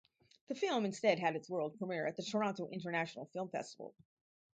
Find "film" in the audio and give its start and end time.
0.55-0.83, 3.27-3.49